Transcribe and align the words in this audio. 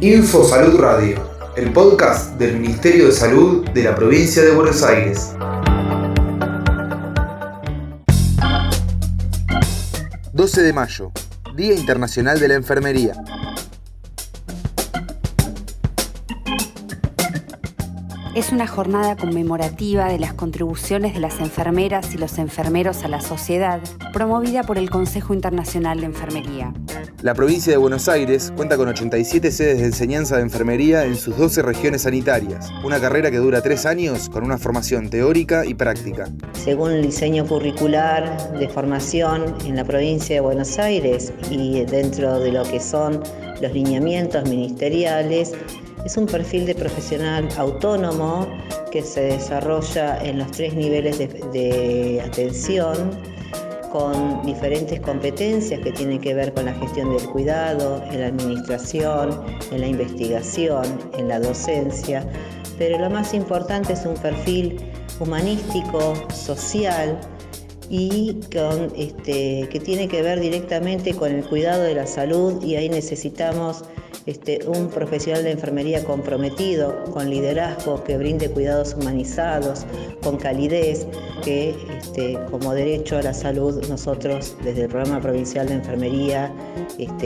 Info 0.00 0.44
Salud 0.44 0.78
Radio, 0.78 1.28
el 1.56 1.72
podcast 1.72 2.38
del 2.38 2.60
Ministerio 2.60 3.06
de 3.06 3.12
Salud 3.12 3.68
de 3.70 3.82
la 3.82 3.96
provincia 3.96 4.44
de 4.44 4.52
Buenos 4.52 4.84
Aires. 4.84 5.34
12 10.32 10.62
de 10.62 10.72
mayo, 10.72 11.10
Día 11.56 11.74
Internacional 11.74 12.38
de 12.38 12.46
la 12.46 12.54
Enfermería. 12.54 13.14
es 18.38 18.52
una 18.52 18.68
jornada 18.68 19.16
conmemorativa 19.16 20.04
de 20.06 20.20
las 20.20 20.32
contribuciones 20.32 21.12
de 21.12 21.18
las 21.18 21.40
enfermeras 21.40 22.14
y 22.14 22.18
los 22.18 22.38
enfermeros 22.38 23.02
a 23.02 23.08
la 23.08 23.20
sociedad, 23.20 23.80
promovida 24.12 24.62
por 24.62 24.78
el 24.78 24.90
Consejo 24.90 25.34
Internacional 25.34 25.98
de 25.98 26.06
Enfermería. 26.06 26.72
La 27.20 27.34
provincia 27.34 27.72
de 27.72 27.78
Buenos 27.78 28.08
Aires 28.08 28.52
cuenta 28.54 28.76
con 28.76 28.86
87 28.86 29.50
sedes 29.50 29.78
de 29.78 29.86
enseñanza 29.86 30.36
de 30.36 30.42
enfermería 30.42 31.04
en 31.04 31.16
sus 31.16 31.36
12 31.36 31.62
regiones 31.62 32.02
sanitarias, 32.02 32.70
una 32.84 33.00
carrera 33.00 33.28
que 33.32 33.38
dura 33.38 33.60
tres 33.60 33.86
años 33.86 34.28
con 34.28 34.44
una 34.44 34.56
formación 34.56 35.10
teórica 35.10 35.66
y 35.66 35.74
práctica. 35.74 36.28
Según 36.52 36.92
el 36.92 37.02
diseño 37.02 37.44
curricular 37.44 38.52
de 38.56 38.68
formación 38.68 39.52
en 39.66 39.74
la 39.74 39.84
provincia 39.84 40.36
de 40.36 40.40
Buenos 40.40 40.78
Aires 40.78 41.32
y 41.50 41.84
dentro 41.86 42.38
de 42.38 42.52
lo 42.52 42.62
que 42.62 42.78
son 42.78 43.20
los 43.60 43.72
lineamientos 43.72 44.48
ministeriales, 44.48 45.54
es 46.04 46.16
un 46.16 46.26
perfil 46.26 46.66
de 46.66 46.76
profesional 46.76 47.48
autónomo 47.56 48.46
que 48.92 49.02
se 49.02 49.22
desarrolla 49.22 50.22
en 50.22 50.38
los 50.38 50.52
tres 50.52 50.72
niveles 50.74 51.18
de, 51.18 52.22
atención 52.24 53.10
con 53.90 54.42
diferentes 54.44 55.00
competencias 55.00 55.80
que 55.80 55.92
tienen 55.92 56.20
que 56.20 56.34
ver 56.34 56.52
con 56.54 56.66
la 56.66 56.74
gestión 56.74 57.10
del 57.16 57.28
cuidado, 57.30 58.02
en 58.10 58.20
la 58.20 58.26
administración, 58.28 59.40
en 59.70 59.80
la 59.80 59.86
investigación, 59.86 60.84
en 61.16 61.28
la 61.28 61.40
docencia, 61.40 62.26
pero 62.78 62.98
lo 62.98 63.10
más 63.10 63.34
importante 63.34 63.92
es 63.92 64.06
un 64.06 64.14
perfil 64.14 64.80
humanístico, 65.20 66.14
social 66.32 67.18
y 67.90 68.40
este, 68.96 69.68
que 69.70 69.80
tiene 69.80 70.08
que 70.08 70.22
ver 70.22 70.40
directamente 70.40 71.14
con 71.14 71.32
el 71.32 71.44
cuidado 71.44 71.82
de 71.82 71.94
la 71.94 72.06
salud 72.06 72.62
y 72.62 72.76
ahí 72.76 72.88
necesitamos 72.88 73.84
este, 74.26 74.60
un 74.66 74.90
profesional 74.90 75.42
de 75.42 75.52
enfermería 75.52 76.04
comprometido, 76.04 77.04
con 77.12 77.30
liderazgo, 77.30 78.04
que 78.04 78.18
brinde 78.18 78.50
cuidados 78.50 78.94
humanizados, 78.94 79.86
con 80.22 80.36
calidez, 80.36 81.06
que 81.42 81.74
este, 81.98 82.38
como 82.50 82.74
derecho 82.74 83.16
a 83.16 83.22
la 83.22 83.32
salud 83.32 83.86
nosotros 83.88 84.54
desde 84.62 84.82
el 84.82 84.88
programa 84.88 85.20
provincial 85.20 85.68
de 85.68 85.74
enfermería 85.74 86.52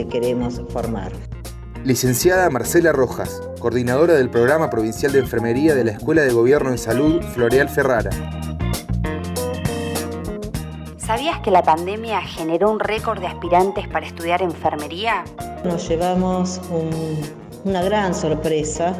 queremos 0.09 0.61
formar. 0.69 1.11
Licenciada 1.83 2.49
Marcela 2.49 2.91
Rojas, 2.91 3.41
coordinadora 3.59 4.13
del 4.13 4.29
programa 4.29 4.69
provincial 4.69 5.11
de 5.11 5.19
enfermería 5.19 5.75
de 5.75 5.83
la 5.83 5.91
Escuela 5.91 6.21
de 6.21 6.31
Gobierno 6.31 6.71
en 6.71 6.77
Salud 6.77 7.21
Floreal 7.33 7.67
Ferrara. 7.67 8.11
¿Sabías 11.23 11.39
que 11.39 11.51
la 11.51 11.63
pandemia 11.63 12.19
generó 12.19 12.69
un 12.69 12.81
récord 12.81 13.17
de 13.21 13.27
aspirantes 13.27 13.87
para 13.87 14.05
estudiar 14.05 14.41
enfermería? 14.41 15.23
Nos 15.63 15.87
llevamos 15.87 16.59
una 17.63 17.81
gran 17.81 18.13
sorpresa 18.13 18.93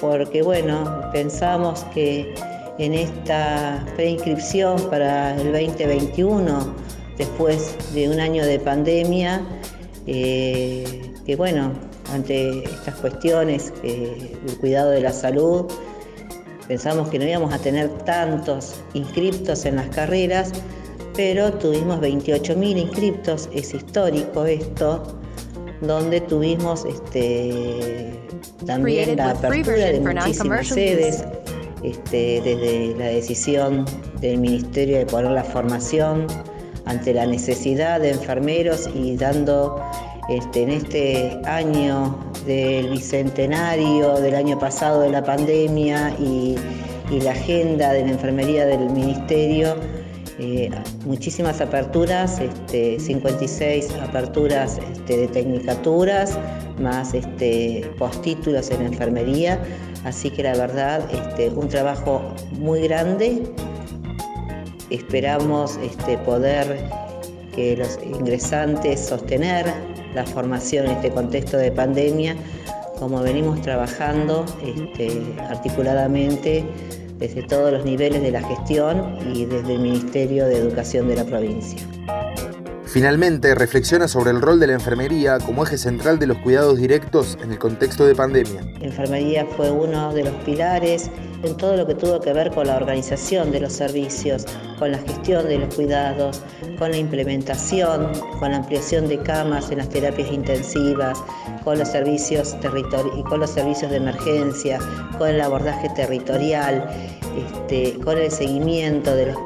porque, 0.00 0.42
bueno, 0.42 1.00
pensamos 1.12 1.84
que 1.94 2.34
en 2.80 2.94
esta 2.94 3.86
preinscripción 3.94 4.82
para 4.90 5.36
el 5.40 5.52
2021, 5.52 6.74
después 7.18 7.76
de 7.94 8.08
un 8.08 8.18
año 8.18 8.44
de 8.44 8.58
pandemia, 8.58 9.40
eh, 10.08 11.14
que 11.24 11.36
bueno, 11.36 11.70
ante 12.12 12.64
estas 12.64 12.96
cuestiones 12.96 13.72
del 13.80 14.58
cuidado 14.58 14.90
de 14.90 15.02
la 15.02 15.12
salud, 15.12 15.66
pensamos 16.66 17.10
que 17.10 17.20
no 17.20 17.26
íbamos 17.26 17.54
a 17.54 17.60
tener 17.60 17.90
tantos 17.98 18.74
inscriptos 18.94 19.64
en 19.66 19.76
las 19.76 19.86
carreras, 19.90 20.52
pero 21.14 21.52
tuvimos 21.52 22.00
28.000 22.00 22.78
inscriptos, 22.78 23.48
es 23.52 23.74
histórico 23.74 24.44
esto, 24.46 25.02
donde 25.80 26.20
tuvimos 26.20 26.84
este, 26.84 28.12
también 28.66 29.16
la 29.16 29.30
apertura 29.30 29.76
de 29.76 30.00
muchísimas 30.00 30.68
sedes, 30.68 31.24
este, 31.82 32.40
desde 32.42 32.96
la 32.96 33.06
decisión 33.06 33.84
del 34.20 34.38
Ministerio 34.38 34.98
de 34.98 35.06
poner 35.06 35.32
la 35.32 35.44
formación 35.44 36.26
ante 36.86 37.14
la 37.14 37.26
necesidad 37.26 38.00
de 38.00 38.10
enfermeros 38.10 38.88
y 38.94 39.16
dando 39.16 39.80
este, 40.28 40.62
en 40.62 40.70
este 40.70 41.40
año 41.44 42.18
del 42.46 42.90
bicentenario 42.90 44.14
del 44.16 44.34
año 44.34 44.58
pasado 44.58 45.02
de 45.02 45.10
la 45.10 45.22
pandemia 45.22 46.14
y, 46.18 46.56
y 47.10 47.20
la 47.20 47.32
agenda 47.32 47.92
de 47.92 48.04
la 48.04 48.12
enfermería 48.12 48.66
del 48.66 48.90
Ministerio, 48.90 49.76
eh, 50.38 50.68
muchísimas 51.04 51.60
aperturas, 51.60 52.40
56 52.98 53.84
este, 53.84 54.00
aperturas 54.00 54.78
este, 54.92 55.18
de 55.18 55.28
tecnicaturas, 55.28 56.36
más 56.80 57.14
este, 57.14 57.88
postítulos 57.98 58.70
en 58.70 58.82
enfermería, 58.82 59.62
así 60.04 60.30
que 60.30 60.42
la 60.42 60.56
verdad, 60.56 61.08
un 61.54 61.68
trabajo 61.68 62.20
muy 62.58 62.82
grande. 62.82 63.42
Esperamos 64.90 65.78
poder 66.18 66.84
que 67.54 67.76
los 67.76 67.98
ingresantes 68.02 69.00
sostener 69.00 69.66
la 70.14 70.26
formación 70.26 70.86
en 70.86 70.92
este 70.92 71.10
contexto 71.10 71.56
de 71.56 71.70
pandemia, 71.70 72.36
como 72.98 73.22
venimos 73.22 73.60
trabajando 73.62 74.44
articuladamente 75.48 76.64
desde 77.18 77.42
todos 77.42 77.72
los 77.72 77.84
niveles 77.84 78.22
de 78.22 78.30
la 78.30 78.42
gestión 78.42 79.18
y 79.32 79.44
desde 79.44 79.74
el 79.74 79.80
Ministerio 79.80 80.46
de 80.46 80.58
Educación 80.58 81.08
de 81.08 81.16
la 81.16 81.24
provincia. 81.24 81.80
Finalmente, 82.86 83.56
reflexiona 83.56 84.06
sobre 84.06 84.30
el 84.30 84.40
rol 84.40 84.60
de 84.60 84.68
la 84.68 84.74
enfermería 84.74 85.38
como 85.38 85.64
eje 85.64 85.78
central 85.78 86.20
de 86.20 86.28
los 86.28 86.38
cuidados 86.38 86.78
directos 86.78 87.36
en 87.42 87.50
el 87.50 87.58
contexto 87.58 88.06
de 88.06 88.14
pandemia. 88.14 88.60
La 88.78 88.86
enfermería 88.86 89.46
fue 89.56 89.70
uno 89.70 90.14
de 90.14 90.24
los 90.24 90.34
pilares 90.44 91.10
en 91.44 91.56
todo 91.56 91.76
lo 91.76 91.86
que 91.86 91.94
tuvo 91.94 92.20
que 92.20 92.32
ver 92.32 92.50
con 92.50 92.66
la 92.66 92.76
organización 92.76 93.50
de 93.50 93.60
los 93.60 93.72
servicios, 93.72 94.46
con 94.78 94.92
la 94.92 94.98
gestión 94.98 95.46
de 95.46 95.58
los 95.58 95.74
cuidados, 95.74 96.42
con 96.78 96.90
la 96.90 96.96
implementación, 96.96 98.10
con 98.38 98.50
la 98.50 98.58
ampliación 98.58 99.08
de 99.08 99.18
camas 99.18 99.70
en 99.70 99.78
las 99.78 99.88
terapias 99.88 100.30
intensivas, 100.32 101.18
con 101.62 101.78
los 101.78 101.88
servicios 101.88 102.56
y 103.16 103.22
con 103.22 103.40
los 103.40 103.50
servicios 103.50 103.90
de 103.90 103.98
emergencia, 103.98 104.78
con 105.18 105.28
el 105.28 105.40
abordaje 105.40 105.88
territorial, 105.90 106.88
este, 107.36 107.98
con 108.00 108.18
el 108.18 108.30
seguimiento 108.30 109.14
de 109.14 109.26
los, 109.26 109.36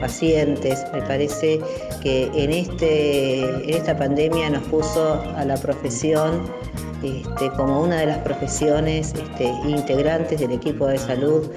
pacientes. 0.00 0.84
Me 0.92 1.02
parece 1.02 1.60
que 2.02 2.30
en, 2.34 2.52
este, 2.52 3.40
en 3.40 3.70
esta 3.70 3.96
pandemia 3.96 4.50
nos 4.50 4.62
puso 4.64 5.20
a 5.36 5.44
la 5.44 5.56
profesión 5.56 6.42
este, 7.02 7.50
como 7.56 7.82
una 7.82 7.96
de 7.96 8.06
las 8.06 8.18
profesiones 8.18 9.14
este, 9.14 9.44
integrantes 9.66 10.40
del 10.40 10.52
equipo 10.52 10.86
de 10.86 10.98
salud 10.98 11.50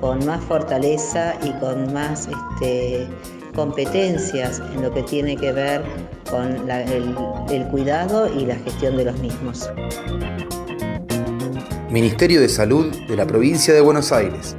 con 0.00 0.24
más 0.26 0.42
fortaleza 0.44 1.34
y 1.42 1.50
con 1.60 1.92
más 1.92 2.28
este, 2.28 3.06
competencias 3.54 4.60
en 4.74 4.82
lo 4.82 4.92
que 4.92 5.02
tiene 5.02 5.36
que 5.36 5.52
ver 5.52 5.82
con 6.30 6.70
el 6.70 7.66
cuidado 7.68 8.32
y 8.32 8.46
la 8.46 8.56
gestión 8.56 8.96
de 8.96 9.04
los 9.06 9.18
mismos. 9.18 9.70
Ministerio 11.90 12.40
de 12.40 12.48
Salud 12.48 12.94
de 13.08 13.16
la 13.16 13.26
Provincia 13.26 13.72
de 13.72 13.80
Buenos 13.80 14.12
Aires. 14.12 14.56